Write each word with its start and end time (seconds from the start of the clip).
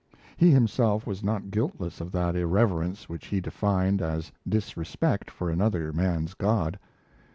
He 0.35 0.49
himself 0.49 1.05
was 1.05 1.23
not 1.23 1.51
guiltless 1.51 2.01
of 2.01 2.11
that 2.11 2.35
irreverence 2.35 3.07
which 3.07 3.27
he 3.27 3.39
defined 3.39 4.01
as 4.01 4.31
disrespect 4.49 5.29
for 5.29 5.51
another 5.51 5.93
man's 5.93 6.33
god. 6.33 6.79